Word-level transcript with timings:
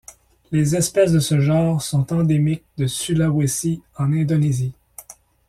Les 0.51 0.75
espèces 0.75 1.11
de 1.11 1.19
ce 1.19 1.39
genre 1.39 1.79
sont 1.79 2.11
endémiques 2.11 2.65
de 2.77 2.87
Sulawesi 2.87 3.83
en 3.95 4.11
Indonésie. 4.11 4.73